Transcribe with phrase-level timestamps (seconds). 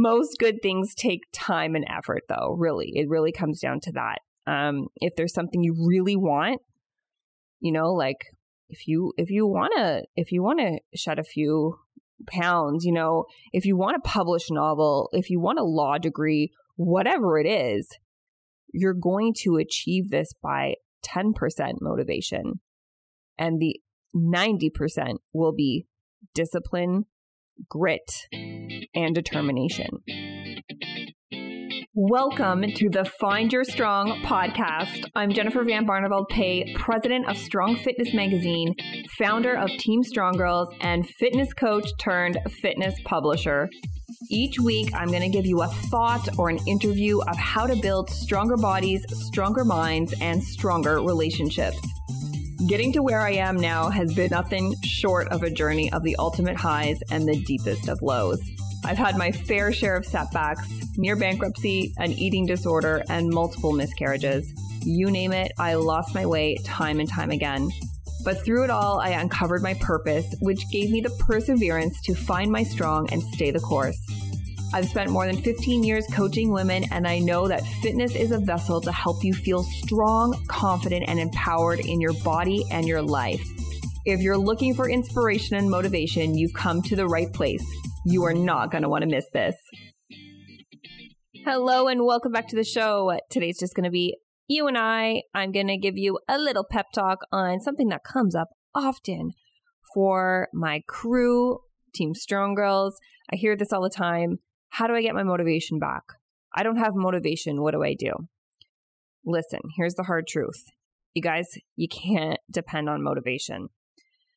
[0.00, 2.92] Most good things take time and effort, though, really.
[2.94, 4.18] It really comes down to that.
[4.46, 6.60] Um, if there's something you really want,
[7.58, 8.26] you know, like
[8.68, 11.80] if you if you want to if you want to shed a few
[12.28, 15.98] pounds, you know, if you want to publish a novel, if you want a law
[15.98, 17.88] degree, whatever it is,
[18.72, 20.74] you're going to achieve this by
[21.04, 21.32] 10%
[21.80, 22.60] motivation.
[23.36, 23.80] And the
[24.14, 25.86] 90% will be
[26.34, 27.06] discipline,
[27.68, 28.28] grit,
[28.94, 30.02] and determination.
[31.94, 35.04] Welcome to the Find Your Strong podcast.
[35.16, 38.74] I'm Jennifer Van Barneveld Pay, president of Strong Fitness Magazine,
[39.18, 43.68] founder of Team Strong Girls, and fitness coach turned fitness publisher.
[44.30, 47.74] Each week, I'm going to give you a thought or an interview of how to
[47.74, 51.78] build stronger bodies, stronger minds, and stronger relationships.
[52.68, 56.16] Getting to where I am now has been nothing short of a journey of the
[56.16, 58.38] ultimate highs and the deepest of lows.
[58.84, 60.68] I've had my fair share of setbacks,
[60.98, 64.52] near bankruptcy, an eating disorder, and multiple miscarriages.
[64.82, 67.70] You name it, I lost my way time and time again.
[68.22, 72.52] But through it all, I uncovered my purpose, which gave me the perseverance to find
[72.52, 73.98] my strong and stay the course.
[74.70, 78.38] I've spent more than 15 years coaching women, and I know that fitness is a
[78.38, 83.42] vessel to help you feel strong, confident, and empowered in your body and your life.
[84.04, 87.64] If you're looking for inspiration and motivation, you've come to the right place.
[88.04, 89.56] You are not going to want to miss this.
[91.46, 93.18] Hello, and welcome back to the show.
[93.30, 95.22] Today's just going to be you and I.
[95.34, 99.30] I'm going to give you a little pep talk on something that comes up often
[99.94, 101.60] for my crew,
[101.94, 102.98] Team Strong Girls.
[103.32, 104.40] I hear this all the time.
[104.70, 106.02] How do I get my motivation back?
[106.54, 107.62] I don't have motivation.
[107.62, 108.12] What do I do?
[109.24, 110.64] Listen, here's the hard truth.
[111.14, 113.68] You guys, you can't depend on motivation.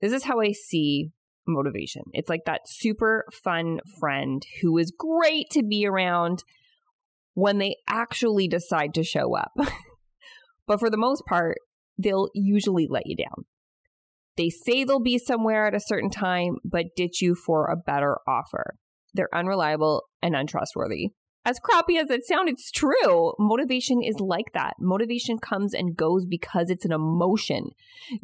[0.00, 1.10] This is how I see
[1.46, 2.02] motivation.
[2.12, 6.44] It's like that super fun friend who is great to be around
[7.34, 9.52] when they actually decide to show up.
[10.66, 11.58] but for the most part,
[11.98, 13.44] they'll usually let you down.
[14.36, 18.18] They say they'll be somewhere at a certain time, but ditch you for a better
[18.26, 18.76] offer.
[19.14, 21.10] They're unreliable and untrustworthy.
[21.44, 23.32] As crappy as it sounds, it's true.
[23.38, 24.74] Motivation is like that.
[24.78, 27.70] Motivation comes and goes because it's an emotion.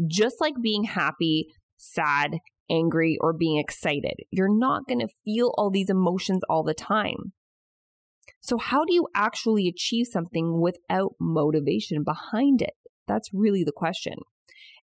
[0.06, 2.38] Just like being happy, sad,
[2.70, 4.14] angry, or being excited.
[4.30, 7.32] You're not going to feel all these emotions all the time.
[8.40, 12.74] So, how do you actually achieve something without motivation behind it?
[13.08, 14.14] That's really the question.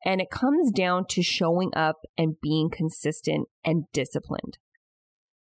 [0.05, 4.59] And it comes down to showing up and being consistent and disciplined.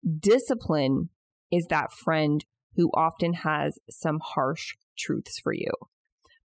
[0.07, 1.11] Discipline
[1.51, 2.45] is that friend
[2.77, 5.71] who often has some harsh truths for you,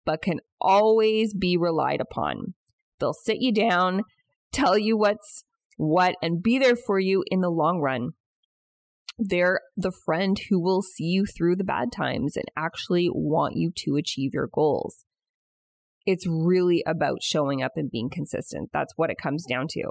[0.05, 2.53] but can always be relied upon.
[2.99, 4.03] They'll sit you down,
[4.51, 5.43] tell you what's
[5.77, 8.11] what, and be there for you in the long run.
[9.17, 13.71] They're the friend who will see you through the bad times and actually want you
[13.77, 15.03] to achieve your goals.
[16.05, 18.69] It's really about showing up and being consistent.
[18.71, 19.89] That's what it comes down to.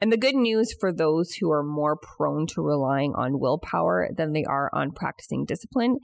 [0.00, 4.32] And the good news for those who are more prone to relying on willpower than
[4.32, 5.96] they are on practicing discipline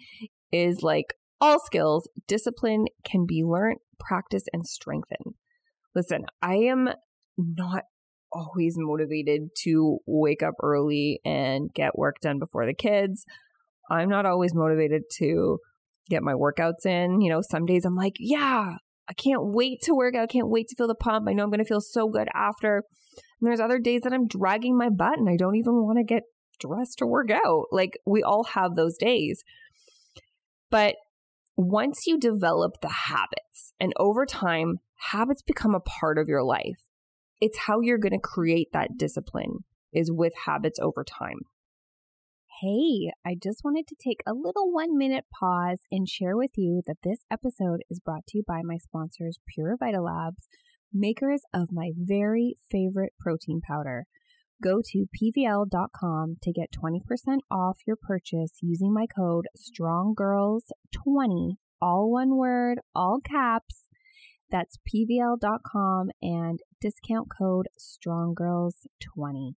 [0.53, 5.35] is like all skills, discipline can be learned, practiced, and strengthened.
[5.95, 6.91] Listen, I am
[7.39, 7.85] not
[8.33, 13.25] always motivated to wake up early and get work done before the kids.
[13.91, 15.59] I'm not always motivated to
[16.11, 17.21] get my workouts in.
[17.21, 18.75] You know, some days I'm like, yeah,
[19.09, 20.25] I can't wait to work out.
[20.25, 21.27] I can't wait to feel the pump.
[21.29, 22.83] I know I'm going to feel so good after.
[23.41, 26.05] And there's other days that I'm dragging my butt and I don't even want to
[26.05, 26.25] get
[26.59, 27.67] dressed to work out.
[27.71, 29.45] Like we all have those days.
[30.71, 30.97] But
[31.57, 34.79] once you develop the habits and over time,
[35.13, 36.87] habits become a part of your life
[37.41, 41.41] it's how you're going to create that discipline is with habits over time.
[42.63, 46.81] Hey, I just wanted to take a little one minute pause and share with you
[46.87, 50.49] that this episode is brought to you by my sponsors, Pure Vital Labs,
[50.99, 54.07] makers of my very favorite protein powder.
[54.63, 57.01] Go to pvl.com to get 20%
[57.51, 63.87] off your purchase using my code STRONGGIRLS20, all one word, all caps
[64.51, 69.55] that's pvl.com and discount code STRONGGIRLS20.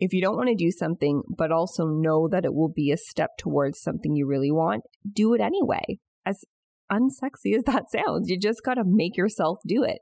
[0.00, 2.96] If you don't want to do something, but also know that it will be a
[2.96, 5.98] step towards something you really want, do it anyway.
[6.26, 6.44] As
[6.90, 9.98] unsexy as that sounds, you just got to make yourself do it.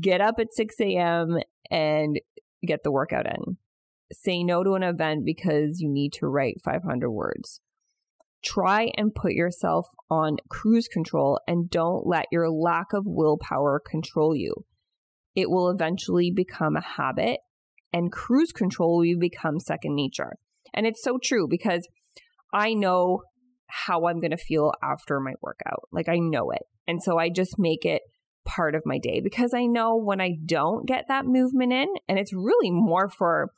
[0.00, 1.38] Get up at 6 a.m.
[1.70, 2.20] and
[2.66, 3.58] get the workout in.
[4.12, 7.60] Say no to an event because you need to write 500 words
[8.44, 14.36] try and put yourself on cruise control and don't let your lack of willpower control
[14.36, 14.54] you.
[15.34, 17.40] It will eventually become a habit
[17.92, 20.34] and cruise control will become second nature.
[20.72, 21.88] And it's so true because
[22.52, 23.22] I know
[23.66, 25.88] how I'm going to feel after my workout.
[25.92, 26.62] Like I know it.
[26.86, 28.02] And so I just make it
[28.44, 32.18] part of my day because I know when I don't get that movement in and
[32.18, 33.50] it's really more for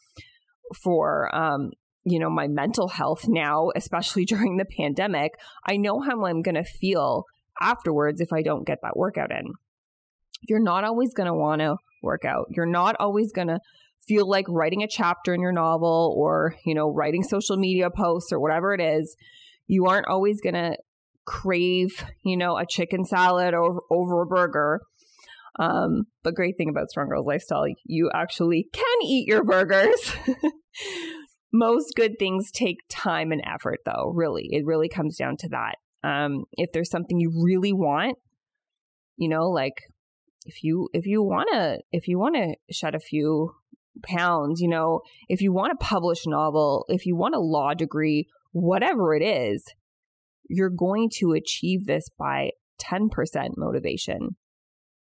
[0.83, 1.71] for um
[2.05, 5.33] you know my mental health now especially during the pandemic
[5.65, 7.25] I know how I'm going to feel
[7.61, 9.53] afterwards if I don't get that workout in.
[10.49, 12.47] You're not always going to want to work out.
[12.51, 13.59] You're not always going to
[14.07, 18.33] feel like writing a chapter in your novel or, you know, writing social media posts
[18.33, 19.17] or whatever it is.
[19.67, 20.77] You aren't always going to
[21.25, 24.81] crave, you know, a chicken salad over, over a burger.
[25.59, 30.13] Um, but great thing about Strong Girls Lifestyle, you actually can eat your burgers.
[31.53, 34.49] Most good things take time and effort, though, really.
[34.51, 35.77] It really comes down to that.
[36.05, 38.19] Um, if there's something you really want,
[39.17, 39.75] you know, like
[40.45, 43.53] if you if you want to if you want to shed a few
[44.03, 47.75] pounds, you know, if you want to publish a novel, if you want a law
[47.75, 49.63] degree, whatever it is,
[50.49, 52.51] you're going to achieve this by
[52.83, 53.11] 10%
[53.57, 54.37] motivation.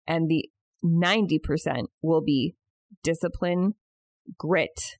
[0.08, 0.50] And the
[0.86, 2.56] 90% will be
[3.04, 3.74] discipline,
[4.38, 4.98] grit,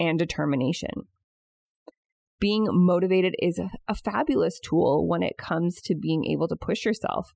[0.00, 1.08] and determination.
[2.40, 7.32] Being motivated is a fabulous tool when it comes to being able to push yourself.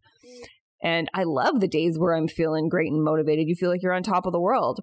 [0.82, 3.48] And I love the days where I'm feeling great and motivated.
[3.48, 4.80] You feel like you're on top of the world.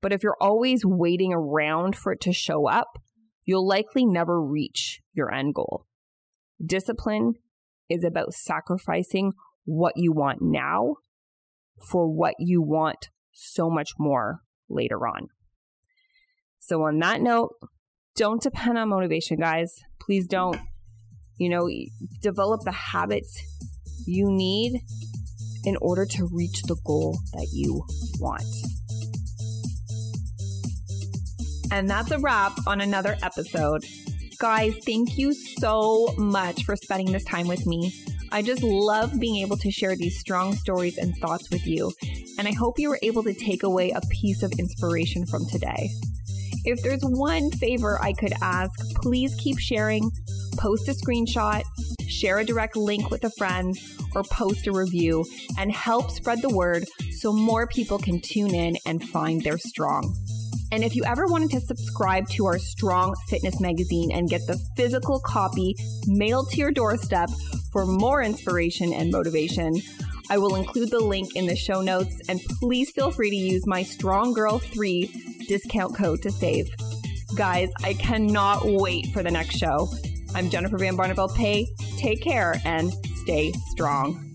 [0.00, 2.98] But if you're always waiting around for it to show up,
[3.44, 5.86] you'll likely never reach your end goal.
[6.64, 7.34] Discipline
[7.88, 9.32] is about sacrificing
[9.64, 10.96] what you want now
[11.80, 15.28] for what you want so much more later on.
[16.58, 17.54] So, on that note,
[18.14, 19.80] don't depend on motivation, guys.
[20.00, 20.58] Please don't.
[21.38, 21.68] You know,
[22.20, 23.42] develop the habits
[24.06, 24.80] you need
[25.64, 27.84] in order to reach the goal that you
[28.20, 28.44] want.
[31.72, 33.86] And that's a wrap on another episode.
[34.38, 37.94] Guys, thank you so much for spending this time with me.
[38.30, 41.90] I just love being able to share these strong stories and thoughts with you,
[42.38, 45.88] and I hope you were able to take away a piece of inspiration from today.
[46.66, 50.10] If there's one favor I could ask, please keep sharing,
[50.58, 51.62] post a screenshot,
[52.06, 53.74] share a direct link with a friend,
[54.14, 55.24] or post a review
[55.58, 60.14] and help spread the word so more people can tune in and find their strong.
[60.72, 64.58] And if you ever wanted to subscribe to our Strong Fitness magazine and get the
[64.74, 65.76] physical copy
[66.06, 67.28] mailed to your doorstep
[67.70, 69.76] for more inspiration and motivation,
[70.30, 73.66] I will include the link in the show notes and please feel free to use
[73.66, 76.70] my Strong Girl 3 discount code to save.
[77.36, 79.88] Guys, I cannot wait for the next show.
[80.34, 81.66] I'm Jennifer Van Barneveld Pay.
[81.98, 84.31] Take care and stay strong.